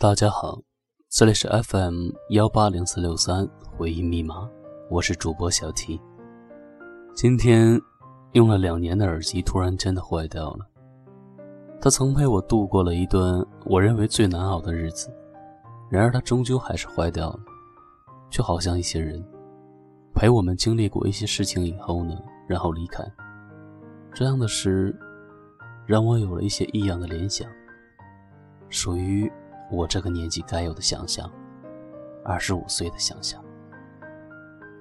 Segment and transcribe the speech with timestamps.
[0.00, 0.58] 大家好，
[1.10, 4.48] 这里是 FM 幺八零四六三回忆密码，
[4.88, 6.00] 我是主播小 T。
[7.14, 7.78] 今天
[8.32, 10.66] 用了两年的耳机突然真的坏掉了，
[11.82, 15.14] 它曾陪我度过了一段我认为最难熬的日子，
[15.90, 17.40] 然而它终究还是坏掉了，
[18.30, 19.22] 就好像一些人
[20.14, 23.04] 陪我们经历过一些事情以后呢，然后离开。
[24.14, 24.98] 这样的事
[25.84, 27.46] 让我有了一些异样的联想，
[28.70, 29.30] 属于。
[29.70, 31.30] 我这个年纪该有的想象，
[32.24, 33.42] 二十五岁的想象。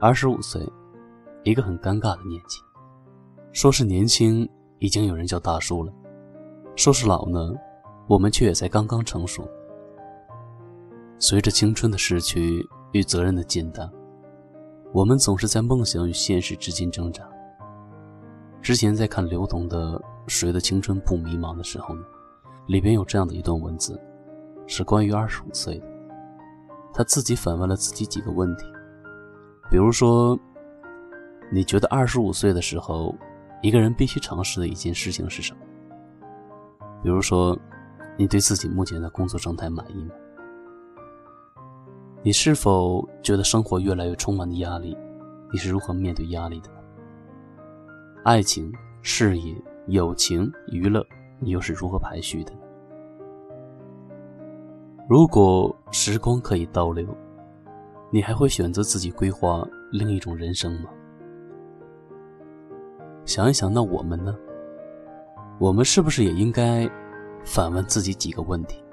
[0.00, 0.66] 二十五岁，
[1.44, 2.58] 一个很尴尬的年纪。
[3.52, 4.48] 说是年轻，
[4.78, 5.92] 已经有人叫大叔了；
[6.76, 7.52] 说是老呢，
[8.06, 9.46] 我们却也才刚刚成熟。
[11.18, 13.90] 随着青春的逝去与责任的减淡，
[14.92, 17.28] 我们总是在梦想与现实之间挣扎。
[18.62, 22.02] 之前在看刘同的《谁的青春不迷茫》的时候呢，
[22.68, 24.00] 里边有这样的一段文字。
[24.70, 25.86] 是关于二十五岁的，
[26.94, 28.64] 他自己反问了自己几个问题，
[29.68, 30.38] 比如说，
[31.50, 33.12] 你觉得二十五岁的时候，
[33.62, 35.60] 一个人必须尝试的一件事情是什么？
[37.02, 37.58] 比如说，
[38.16, 40.14] 你对自己目前的工作状态满意吗？
[42.22, 44.96] 你是否觉得生活越来越充满的压力？
[45.50, 46.70] 你是如何面对压力的？
[48.22, 49.52] 爱情、事业、
[49.88, 51.04] 友情、娱乐，
[51.40, 52.52] 你又是如何排序的？
[55.10, 57.04] 如果时光可以倒流，
[58.12, 60.88] 你还会选择自己规划另一种人生吗？
[63.24, 64.32] 想一想，那我们呢？
[65.58, 66.88] 我们是不是也应该
[67.44, 68.84] 反问自己几个问题？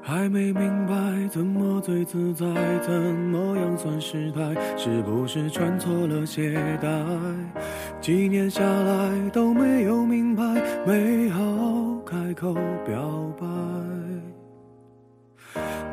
[0.00, 2.46] 还没明白怎么最自在，
[2.78, 4.54] 怎么样算失态？
[4.78, 6.88] 是不是穿错了鞋带？
[8.00, 10.42] 几年下来都没有明白，
[10.86, 11.42] 没好
[12.06, 12.54] 开口
[12.86, 13.06] 表
[13.38, 13.46] 白。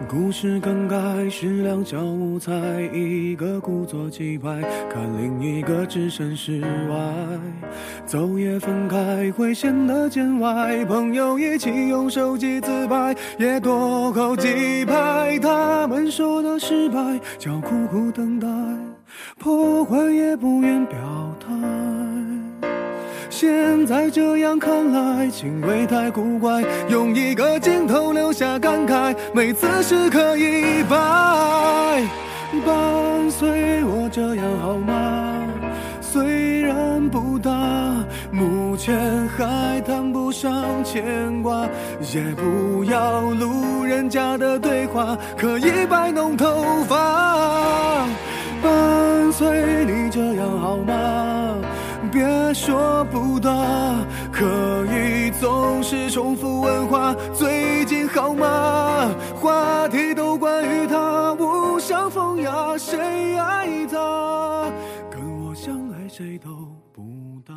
[0.08, 2.52] 故事刚开始，两小无猜，
[2.94, 6.96] 一个故作气派，看另一个置身事外。
[8.06, 15.40] 走也分开会显得见外，朋友一起用手机自拍，也多好几拍。
[15.40, 18.48] 他们说的失败叫苦苦等待，
[19.40, 20.98] 破坏也不愿表
[21.40, 21.85] 态。
[23.36, 30.96] 现在这样看来，情味太古怪，用一个镜头留下感慨，每次时刻一摆。
[32.66, 35.44] 伴随我这样好吗？
[36.00, 37.52] 虽然不大，
[38.32, 41.68] 目前还谈不上牵挂，
[42.14, 48.08] 也不要路人甲的对话，可以摆弄头发。
[48.64, 49.46] 伴随
[49.86, 51.35] 你这样好吗？
[52.54, 53.50] 说不打，
[54.32, 57.14] 可以总是重复问话。
[57.34, 59.14] 最近好吗？
[59.36, 64.72] 话题都关于他，无伤风雅，谁爱他？
[65.12, 66.50] 跟我相爱谁都
[66.94, 67.54] 不搭。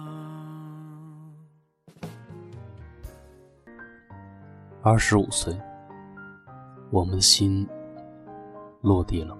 [4.82, 5.56] 二十五岁，
[6.90, 7.66] 我们的心
[8.80, 9.36] 落地了。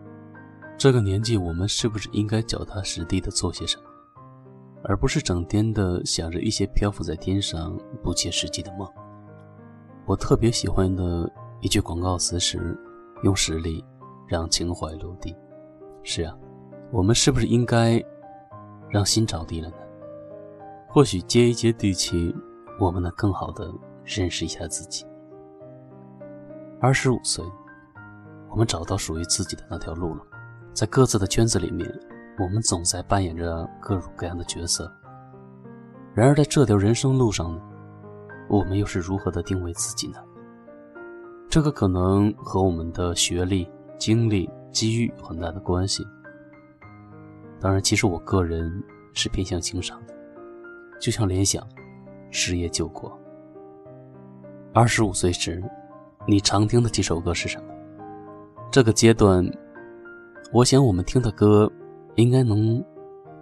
[0.77, 3.88] 这个年纪，我们是不是应该脚踏实地的做些什么？
[4.85, 8.89] 而不是整天的想着一些漂浮在天上不切实际的梦。
[10.07, 11.31] 我特别喜欢的
[11.61, 12.79] 一句广告词是
[13.25, 13.85] ：“用实力
[14.27, 15.37] 让情怀落地。”
[16.03, 16.35] 是啊，
[16.91, 18.03] 我们是不是应该
[18.89, 19.77] 让心着地了呢？
[20.89, 22.35] 或许接一接地气，
[22.81, 23.71] 我们能更好的
[24.05, 25.05] 认识一下自己。
[26.81, 27.45] 二十五岁，
[28.49, 30.23] 我们找到属于自己的那条路了，
[30.73, 31.93] 在各自的圈子里面。
[32.39, 34.91] 我们总在扮演着各种各样的角色，
[36.15, 37.61] 然而在这条人生路上呢，
[38.49, 40.19] 我们又是如何的定位自己呢？
[41.49, 43.69] 这个可能和我们的学历、
[43.99, 46.07] 经历、机遇有很大的关系。
[47.59, 48.71] 当然，其实我个人
[49.15, 50.15] 是偏向情商的，
[51.01, 51.67] 就像联想，
[52.31, 53.13] 失业救国。
[54.73, 55.61] 二十五岁时，
[56.25, 57.75] 你常听的几首歌是什么？
[58.71, 59.45] 这个阶段，
[60.53, 61.69] 我想我们听的歌。
[62.19, 62.85] 应该能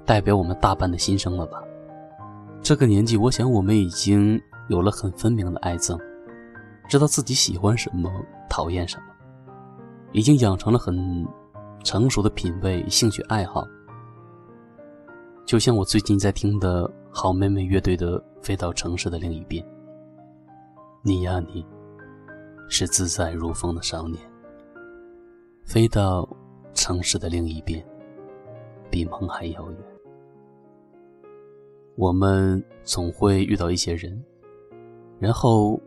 [0.04, 1.62] 代表我们大半的心声了吧？
[2.60, 4.38] 这个年纪，我想我们已经
[4.68, 5.98] 有了很分明的爱憎，
[6.86, 8.10] 知道自己喜欢什么，
[8.50, 9.04] 讨厌什么，
[10.12, 11.26] 已经养成了很
[11.84, 13.66] 成熟的品味、兴趣爱好。
[15.46, 19.64] 就像我最近在听的好妹妹乐队的《飞到城市的另一边》，
[21.00, 21.64] 你呀你，
[22.68, 24.22] 是自在如风的少年，
[25.64, 26.28] 飞到
[26.74, 27.82] 城市的另一边。
[28.90, 29.80] 比梦还遥远。
[31.96, 34.22] 我们总会遇到一些人，
[35.18, 35.80] 然后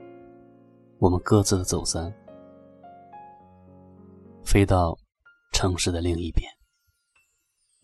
[0.97, 2.11] 我们各自的走散，
[4.43, 4.97] 飞到
[5.53, 6.49] 城市的另一边。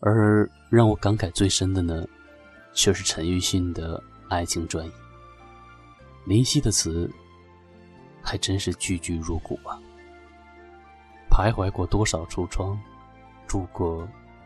[0.00, 2.06] 而让我感慨最深的呢，
[2.72, 4.92] 却是陈奕迅的爱情转移。
[6.26, 7.10] 林夕的词
[8.20, 9.80] 还真是句句入骨啊！
[11.30, 12.78] 徘徊过多少橱窗，
[13.46, 14.06] 住过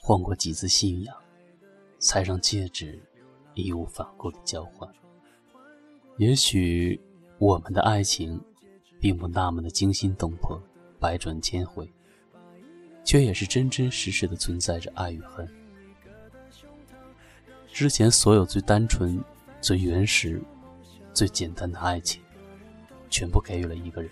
[0.00, 1.14] 换过几次信仰，
[1.98, 2.98] 才让戒指
[3.54, 4.88] 义无反顾的交换。
[6.16, 7.00] 也许
[7.38, 8.40] 我们的爱情
[8.98, 10.60] 并不那么的惊心动魄、
[10.98, 11.90] 百转千回，
[13.04, 15.48] 却也是真真实实的存在着爱与恨。
[17.72, 19.22] 之前所有最单纯、
[19.60, 20.42] 最原始、
[21.14, 22.20] 最简单的爱情，
[23.08, 24.10] 全部给予了一个人。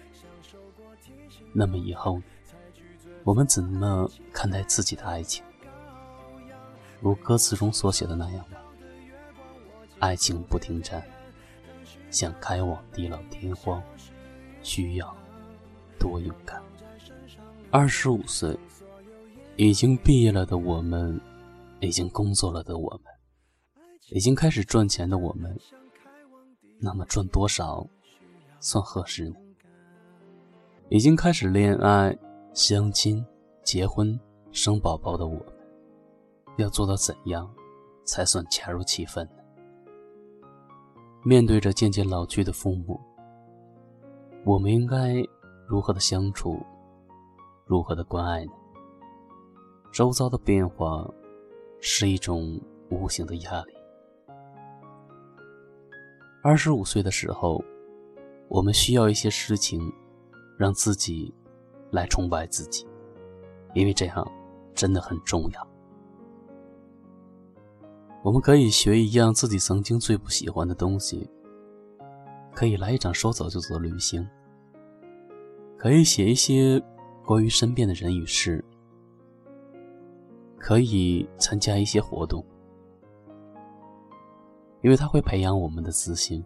[1.53, 2.23] 那么以后，
[3.25, 5.45] 我们怎么看待自己的爱情？
[7.01, 8.59] 如歌词中所写的那样吧？
[9.99, 11.03] 爱情不停站，
[12.11, 13.83] 想开往地老天荒，
[14.63, 15.17] 需要
[15.99, 16.63] 多勇敢。
[17.71, 18.59] 二十五岁，
[19.57, 21.21] 已经毕业了的我们，
[21.81, 23.13] 已经工作了的我们。
[24.11, 25.55] 已经开始赚钱的我们，
[26.79, 27.87] 那么赚多少
[28.59, 29.37] 算合适呢？
[30.89, 32.17] 已经开始恋爱、
[32.55, 33.23] 相亲、
[33.63, 34.19] 结婚、
[34.51, 35.45] 生宝宝的我，
[36.59, 37.49] 要做到怎样
[38.05, 39.33] 才算恰如其分呢？
[41.25, 43.01] 面对着渐渐老去的父母，
[44.45, 45.15] 我们应该
[45.67, 46.61] 如何的相处，
[47.65, 48.53] 如何的关爱呢？
[49.93, 51.09] 周遭的变化
[51.81, 52.61] 是一种
[52.91, 53.73] 无形的压力。
[56.43, 57.63] 二十五岁的时候，
[58.49, 59.81] 我们需要一些事情，
[60.59, 61.33] 让自己
[61.91, 62.87] 来崇拜自己，
[63.75, 64.27] 因为这样
[64.75, 65.69] 真的很重要。
[68.29, 71.27] 我们可以学一样自己曾经最不喜欢的东西，
[72.53, 74.29] 可以来一场说走就走的旅行，
[75.79, 76.79] 可以写一些
[77.25, 78.63] 关于身边的人与事，
[80.59, 82.45] 可以参加一些活动。
[84.83, 86.45] 因为它会培养我们的自信，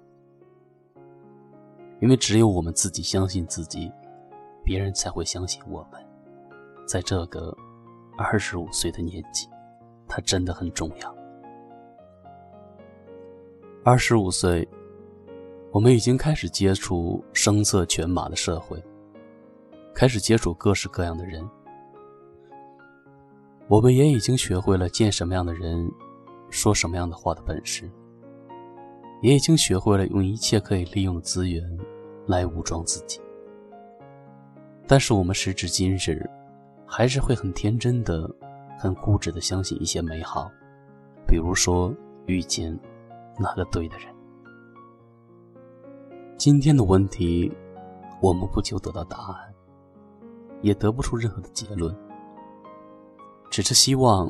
[2.01, 3.91] 因为只有我们自己相信自己，
[4.63, 6.01] 别人才会相信我们。
[6.87, 7.53] 在这个
[8.17, 9.49] 二十五岁的年纪，
[10.07, 11.22] 它真的很重要。
[13.85, 14.67] 二十五岁，
[15.73, 18.81] 我们已经开始接触声色犬马的社会，
[19.93, 21.45] 开始接触各式各样的人，
[23.67, 25.91] 我们也已经学会了见什么样的人，
[26.49, 27.91] 说什么样的话的本事。
[29.21, 31.65] 也已经学会了用一切可以利用的资源
[32.29, 33.21] 来武装自己，
[34.87, 36.25] 但是我们时至今日，
[36.87, 38.31] 还是会很天真的、
[38.79, 40.49] 很固执的相信一些美好，
[41.27, 41.93] 比如说
[42.27, 42.79] 遇见
[43.39, 44.07] 那个对的人。
[46.37, 47.53] 今天的问题，
[48.21, 49.55] 我们不求得到答案，
[50.61, 51.97] 也得不出任何的结论，
[53.51, 54.29] 只是希望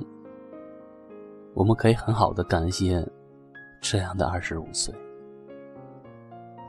[1.55, 3.07] 我们可以很好的感谢。
[3.85, 4.95] 这样的二十五岁，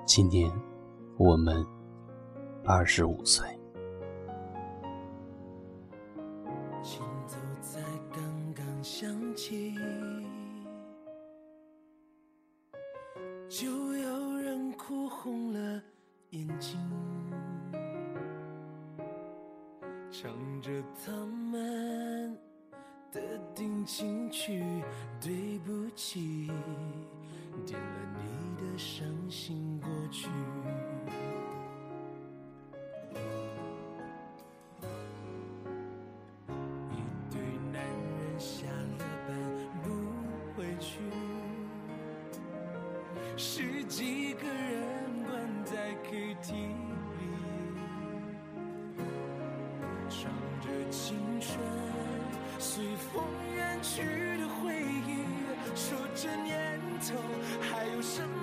[0.04, 0.52] 今年
[1.16, 1.64] 我们
[2.66, 3.48] 二十五岁。
[20.24, 20.72] 唱着
[21.06, 21.12] 他
[21.52, 22.38] 们
[23.12, 23.20] 的
[23.54, 24.64] 定情曲，
[25.20, 26.50] 对不起。
[27.66, 30.30] 点了你的伤心过去，
[36.90, 36.96] 一
[37.30, 37.42] 对
[37.74, 39.30] 男人下了班
[39.84, 39.90] 不
[40.56, 41.02] 回去，
[43.36, 46.83] 十几个人关在 KTV，
[53.14, 53.24] 风
[53.56, 54.02] 远去
[54.40, 54.74] 的回
[55.08, 55.24] 忆，
[55.76, 57.14] 说着年头。
[57.62, 58.43] 还有什么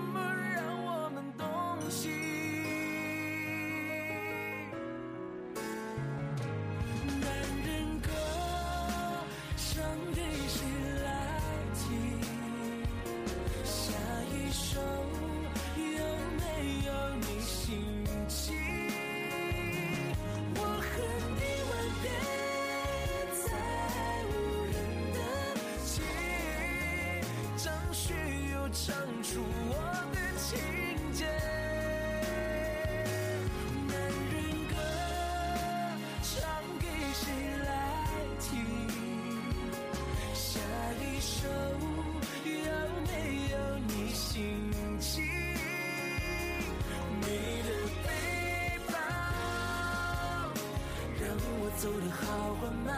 [51.81, 52.95] 走得好缓慢，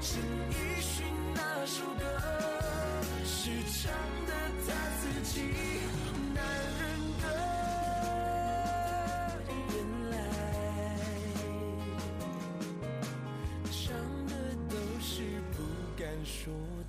[0.00, 0.18] 陈
[0.50, 2.04] 奕迅那首歌
[3.22, 3.92] 是唱
[4.26, 4.32] 的
[4.66, 5.42] 他自己，
[6.34, 6.42] 男
[6.80, 6.82] 人
[7.20, 7.24] 的
[9.68, 9.74] 原
[10.10, 10.16] 来
[13.70, 13.92] 唱
[14.26, 14.32] 的
[14.70, 15.20] 都是
[15.52, 15.58] 不
[15.98, 16.79] 敢说。